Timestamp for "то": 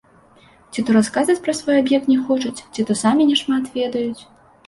0.87-0.93, 2.87-2.93